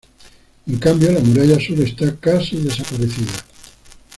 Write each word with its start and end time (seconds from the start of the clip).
En 0.65 0.79
cambio 0.79 1.11
la 1.11 1.19
muralla 1.19 1.59
sur 1.59 1.79
está 1.79 2.15
casi 2.15 2.55
desaparecida. 2.57 3.33